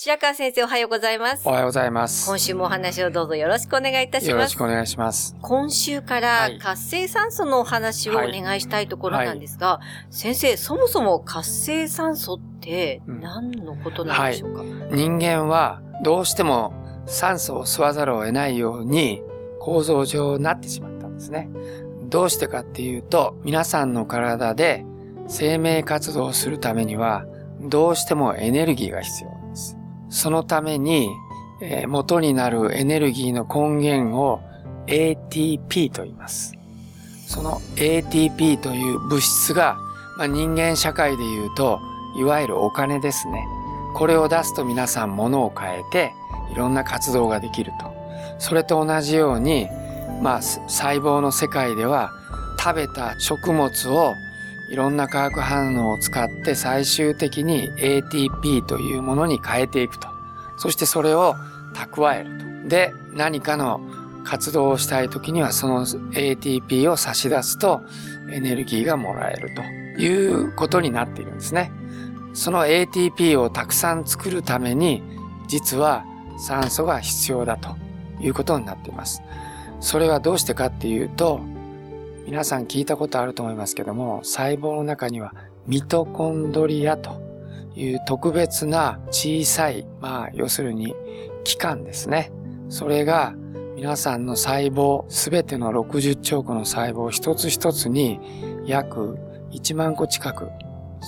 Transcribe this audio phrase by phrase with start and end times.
[0.00, 2.28] 白川先生おはようございますおはようございます。
[2.28, 5.34] 今週もお話をどうぞよろしくお願いいたしますよろしくお願いします。
[5.42, 19.20] 今週からはい活性酸素のお話をお願いしたいところなんですが、先生、そもそも活性酸素って何のことなんでしょうか、人間はどうしても酸素を吸わざるを得ないように
[19.58, 21.50] 構造上なってしまったんですね。
[22.04, 24.86] どうしてかっていうと、皆さんの体で
[25.26, 27.26] 生命活動をするためには
[27.62, 29.37] どうしてもエネルギーが必要。
[30.10, 31.10] そのために、
[31.60, 34.40] えー元になるエネルギーの根源を
[34.86, 36.54] ATP と言います。
[37.26, 39.76] その ATP という物質が、
[40.16, 41.80] まあ、人間社会で言うと、
[42.18, 43.46] いわゆるお金ですね。
[43.94, 46.12] これを出すと皆さん物を変えて、
[46.50, 47.92] いろんな活動ができると。
[48.38, 49.68] それと同じように、
[50.22, 52.10] まあ、細胞の世界では、
[52.58, 54.14] 食べた食物を
[54.70, 60.08] いろんな化学反応を使って最終的に ATP というものに変えていくと。
[60.58, 61.34] そしてそれを
[61.74, 62.68] 蓄えると。
[62.68, 63.80] で、何かの
[64.24, 67.80] 活動をしたい時にはその ATP を差し出すと
[68.30, 71.72] エネルギーがもらえるということになっているんですね。
[72.34, 75.02] その ATP をたくさん作るために
[75.46, 76.04] 実は
[76.38, 77.74] 酸素が必要だと
[78.20, 79.22] いうことになっています。
[79.80, 81.40] それはどうしてかっていうと
[82.28, 85.32] 皆さん聞いたことあると思いますけども細胞の中には
[85.66, 87.22] ミトコンドリアと
[87.74, 90.94] いう特別な小さいまあ要するに
[91.44, 92.30] 器官ですね。
[92.68, 93.34] それが
[93.76, 98.20] 皆さんの細胞、すべての60兆個の細胞一つ一つに
[98.66, 99.16] 約
[99.52, 100.50] 1万個近く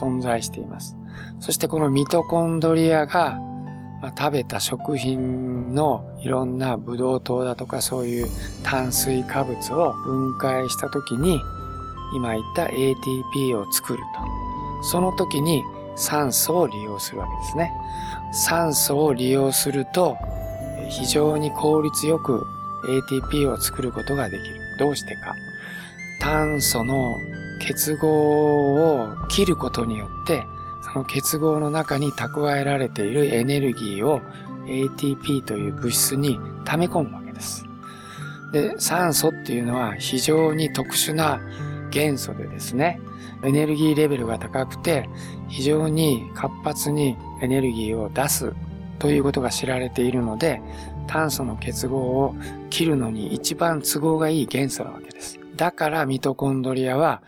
[0.00, 0.96] 存在しています。
[1.40, 3.40] そしてこのミトコンドリアが、
[4.00, 8.26] まあ、食べた食品のいろんなブドウ糖だとかそういう
[8.62, 11.40] 炭水化物を分解した時に
[12.14, 14.84] 今言った ATP を作ると。
[14.84, 15.64] その時に
[15.96, 17.72] 酸素を利用するわけですね。
[18.32, 20.16] 酸素を利用すると
[20.88, 22.46] 非常に効率よく
[22.86, 24.60] ATP を作ることができる。
[24.78, 25.34] どうしてか。
[26.20, 27.16] 炭素の
[27.60, 30.44] 結合を切ることによって、
[30.98, 34.20] の結合の中に蓄えられているエネルギーを
[34.66, 37.64] ATP という物質に溜め込むわけです。
[38.52, 41.40] で、酸素っていうのは非常に特殊な
[41.90, 43.00] 元素でですね、
[43.44, 45.08] エネルギーレベルが高くて、
[45.48, 48.52] 非常に活発にエネルギーを出す
[48.98, 50.60] ということが知られているので、
[51.06, 52.34] 炭素の結合を
[52.68, 55.38] 切るのに一番都合がいい元素なわけです。
[55.56, 57.22] だからミトコンドリアは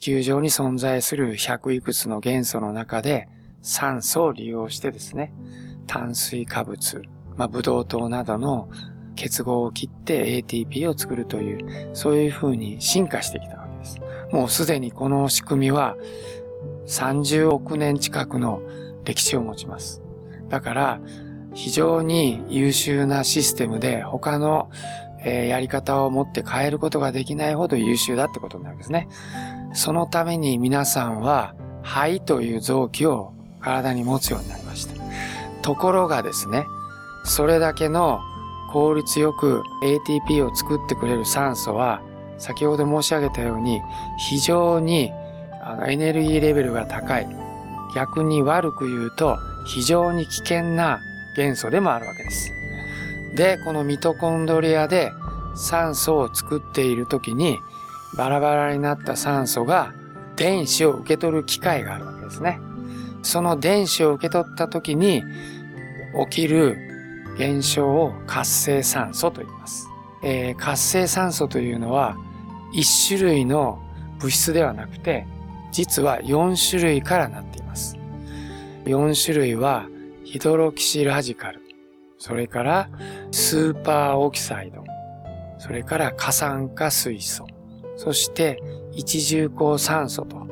[0.00, 3.28] 地球上に存在する100いくつの元素の中で
[3.60, 5.30] 酸素を利用してですね、
[5.86, 7.02] 炭水化物、
[7.36, 8.70] まあ、ブドウ糖などの
[9.14, 14.00] 結合を切って ATP を作るという、そういう風に進化してきたわけです。
[14.32, 15.98] もうすでにこの仕組みは
[16.86, 18.62] 30億年近くの
[19.04, 20.00] 歴史を持ちます。
[20.48, 21.00] だから、
[21.52, 24.70] 非常に優秀なシステムで他の、
[25.24, 29.08] えーやり方を持って変えることができないほど優秀だってことになるんですね。
[29.72, 34.94] そのために皆さんは肺という臓器を体に持つようになりました。
[35.62, 36.64] ところがですね、
[37.24, 38.20] それだけの
[38.72, 42.00] 効率よく ATP を作ってくれる酸素は
[42.38, 43.80] 先ほど申し上げたように
[44.30, 45.12] 非常に
[45.62, 47.28] あのエネルギーレベルが高い。
[47.94, 51.00] 逆に悪く言うと非常に危険な
[51.36, 52.59] 元素でもあるわけです。
[53.34, 55.12] で、このミトコンドリアで
[55.54, 57.58] 酸素を作っている時に
[58.16, 59.92] バラバラになった酸素が
[60.36, 62.60] 電子を受け取る機会があるわけですね。
[63.22, 65.22] その電子を受け取った時に
[66.30, 66.76] 起きる
[67.36, 69.88] 現象を活性酸素と言います。
[70.22, 72.16] えー活性酸素というのは
[72.72, 73.82] 一種類の
[74.18, 75.26] 物質ではなくて
[75.72, 77.96] 実は4種類からなっています。
[78.84, 79.86] 4種類は
[80.24, 81.60] ヒドロキシラジカル、
[82.20, 82.90] それから
[83.32, 84.84] スーパーオキサイド、
[85.58, 87.46] それから過酸化水素、
[87.96, 88.62] そして
[88.92, 90.46] 一重厚酸素と、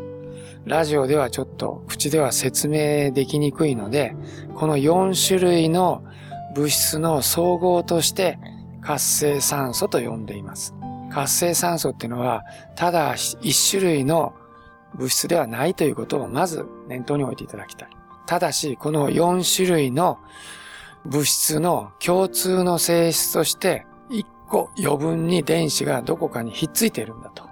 [0.65, 4.17] ラジオではちょっと口では説明できにくいので、
[4.55, 6.03] この4種類の
[6.55, 8.39] 物物質の総合として
[8.81, 10.75] 活性酸素と呼んでいます。
[11.13, 12.45] 活性酸素っていうのは、
[12.77, 14.35] ただ一種類の
[14.95, 17.89] 物質ではないということをまず念頭に置いていただきたい。
[18.27, 20.19] ただし、この4種類の
[21.09, 27.45] 物質の共通の性質として、1個余分に電子がどこかにひっついているんだと。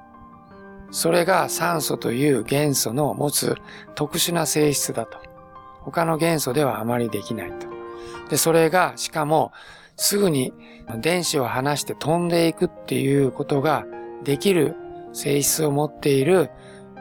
[0.90, 3.56] それが酸素という元素の持つ
[3.94, 5.18] 特殊な性質だと。
[5.80, 7.66] 他の元素ではあまりできないと。
[8.28, 9.52] で、それが、しかも、
[9.96, 10.52] すぐに
[10.98, 13.86] 電子を離して飛んでいくっていうことが
[14.24, 14.74] できる
[15.14, 16.50] 性質を持っている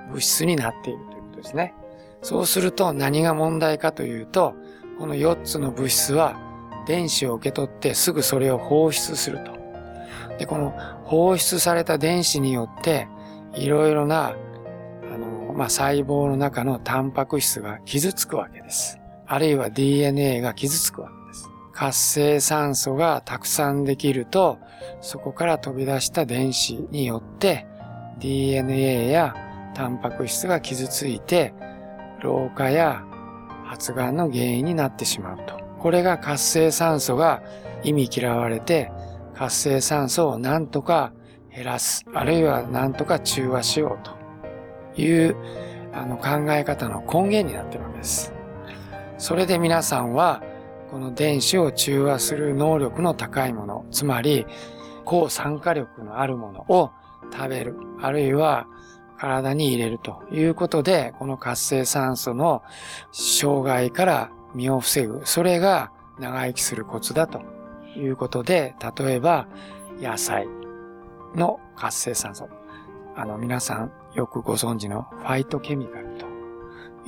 [0.10, 1.74] 物質になっているということですね。
[2.22, 4.56] そうすると何が問題かというと、
[4.98, 6.40] この4つの物質は
[6.86, 9.56] 電子を受け取ってすぐそれを放出すると。
[10.38, 10.72] で、この
[11.04, 13.08] 放出された電子によって、
[13.54, 14.36] いろいろな、
[15.14, 19.00] あの、まあ、細胞の中のタンパク質が傷つくわけです。
[19.28, 21.50] あるいは DNA が傷つくわけです。
[21.72, 24.60] 活性酸素がたくさんできると、
[25.02, 27.66] そこから飛び出した電子によって
[28.20, 29.36] DNA や
[29.74, 31.54] タンパク質が傷ついて、
[32.22, 33.04] 老化や
[33.66, 35.65] 発がんの原因になってしまうと。
[35.86, 37.44] これが活性酸素が
[37.84, 38.92] 意味嫌われて、
[39.36, 41.14] 活性酸素をなんとか
[41.56, 45.36] 減らす、あるいはなんとか中和しようという
[45.94, 48.34] あの考え方の根源になってるわけです。
[49.20, 50.42] それで皆さんは、
[50.90, 54.48] この電子を中和する能力の高いもの、つまり
[55.04, 56.90] 抗酸化力のあるものを
[57.32, 58.66] 食べる、あるいは
[59.20, 62.64] 体に入れるということで、この活性酸素の
[63.12, 65.22] 障害から身を防ぐ。
[65.26, 67.42] それが長生きするコツだと
[67.96, 69.48] いうことで、例えば
[70.00, 70.48] 野菜
[71.36, 72.50] の活性酸素。
[73.18, 76.26] あの皆さんよくご存知のファイトケミカルと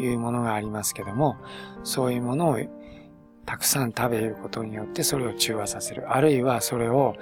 [0.01, 1.37] いうものがありますけども、
[1.83, 2.59] そういうものを
[3.45, 6.11] たくさん食べることによってそれを中和させる。
[6.11, 7.15] あるいはそれを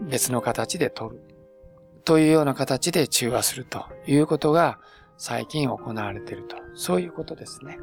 [0.00, 1.20] 別の形で取る。
[2.04, 4.78] というような形で中和するということが
[5.16, 6.56] 最近行われていると。
[6.74, 7.78] そういうことですね。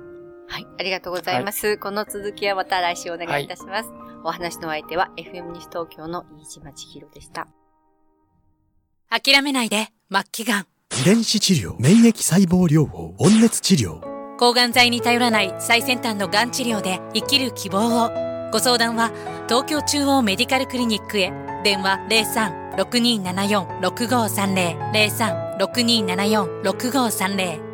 [0.51, 0.67] はい。
[0.79, 1.65] ありがとうございます。
[1.65, 3.89] はい、この続きはまた来週お願いいたします。
[3.89, 7.47] はい、お話の相手は FM 西東京の飯島千尋でした。
[9.09, 10.67] 諦めないで、末期がん。
[11.01, 14.01] 遺伝子治療、免疫細胞療法、温熱治療。
[14.37, 18.09] 抗がん剤に頼らない最先端のがん治療で生きる希望を。
[18.51, 19.09] ご相談は
[19.47, 21.31] 東京中央メディカルクリニックへ。
[21.63, 21.97] 電話
[22.75, 24.91] 03-6274-6530。
[25.59, 27.70] 03-6274-6530